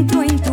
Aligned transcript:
într-o 0.00 0.22
intrare 0.22 0.49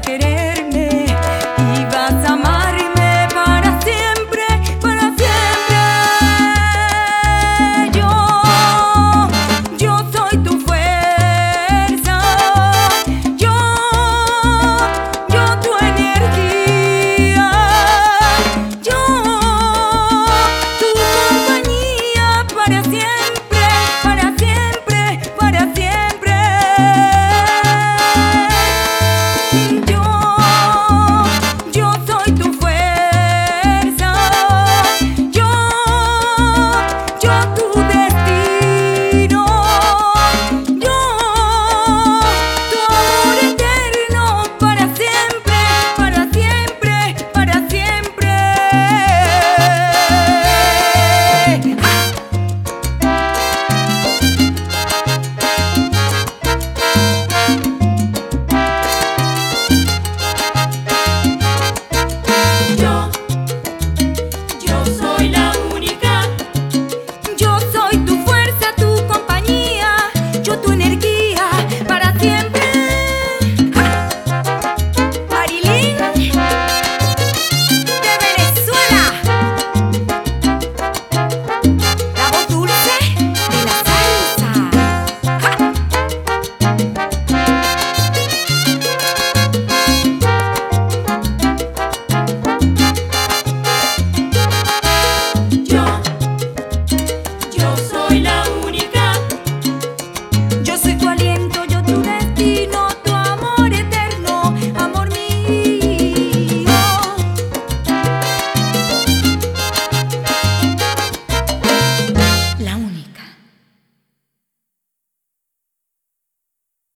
quererme 0.00 1.06
y 1.74 1.84
vas 1.86 2.12
a 2.24 2.32
amarme 2.34 3.28
para 3.34 3.80
siempre, 3.80 4.44
para 4.80 5.02
siempre. 5.16 5.76
Yo, 7.92 9.28
yo 9.78 9.98
soy 10.12 10.36
tu 10.38 10.60
fuerza, 10.60 12.20
yo, 13.36 13.56
yo 15.28 15.60
tu 15.60 15.70
energía, 15.84 17.50
yo, 18.82 19.00
tu 20.78 20.86
compañía 20.98 22.46
para 22.54 22.82
siempre. 22.82 23.15